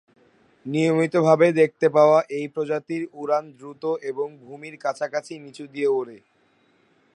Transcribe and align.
নিয়মিত 0.65 1.13
ভাবে 1.27 1.47
দেখতে 1.61 1.87
পাওয়া 1.89 2.19
এই 2.37 2.45
প্রজাতির 2.47 3.03
উড়ান 3.13 3.45
দ্রুত 3.57 3.83
এবং 4.01 4.27
ভূমির 4.43 4.75
কাছাকাছি 4.77 5.33
নিচু 5.43 5.65
দিয়ে 5.73 5.89
ওড়ে। 5.99 6.17